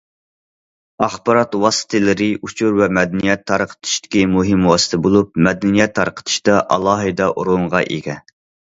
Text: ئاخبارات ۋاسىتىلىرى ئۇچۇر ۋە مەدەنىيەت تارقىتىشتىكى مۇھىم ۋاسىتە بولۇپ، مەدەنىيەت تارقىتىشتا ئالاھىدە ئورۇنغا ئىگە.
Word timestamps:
ئاخبارات 1.07 1.57
ۋاسىتىلىرى 1.63 2.29
ئۇچۇر 2.47 2.73
ۋە 2.81 2.89
مەدەنىيەت 2.99 3.45
تارقىتىشتىكى 3.53 4.25
مۇھىم 4.35 4.67
ۋاسىتە 4.73 5.03
بولۇپ، 5.07 5.41
مەدەنىيەت 5.51 5.97
تارقىتىشتا 6.03 6.61
ئالاھىدە 6.79 7.33
ئورۇنغا 7.37 7.89
ئىگە. 7.97 8.23